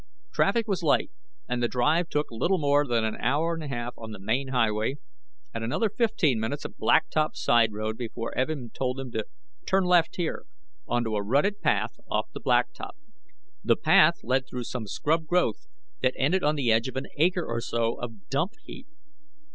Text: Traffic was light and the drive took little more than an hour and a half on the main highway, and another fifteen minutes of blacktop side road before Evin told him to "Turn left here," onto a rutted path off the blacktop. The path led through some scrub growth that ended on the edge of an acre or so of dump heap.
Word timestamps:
Traffic 0.33 0.67
was 0.67 0.81
light 0.81 1.11
and 1.47 1.61
the 1.61 1.67
drive 1.67 2.09
took 2.09 2.31
little 2.31 2.57
more 2.57 2.87
than 2.87 3.03
an 3.05 3.17
hour 3.17 3.53
and 3.53 3.63
a 3.63 3.67
half 3.67 3.93
on 3.99 4.09
the 4.09 4.17
main 4.19 4.47
highway, 4.47 4.95
and 5.53 5.63
another 5.63 5.91
fifteen 5.91 6.39
minutes 6.39 6.65
of 6.65 6.75
blacktop 6.75 7.35
side 7.35 7.71
road 7.71 7.99
before 7.99 8.33
Evin 8.35 8.71
told 8.73 8.99
him 8.99 9.11
to 9.11 9.25
"Turn 9.67 9.83
left 9.83 10.15
here," 10.15 10.45
onto 10.87 11.13
a 11.15 11.21
rutted 11.21 11.61
path 11.61 11.99
off 12.09 12.31
the 12.33 12.41
blacktop. 12.41 12.97
The 13.63 13.75
path 13.77 14.21
led 14.23 14.47
through 14.47 14.63
some 14.63 14.87
scrub 14.87 15.27
growth 15.27 15.67
that 16.01 16.15
ended 16.17 16.41
on 16.43 16.55
the 16.55 16.71
edge 16.71 16.87
of 16.87 16.95
an 16.95 17.05
acre 17.19 17.45
or 17.45 17.61
so 17.61 17.93
of 17.99 18.27
dump 18.27 18.53
heap. 18.65 18.87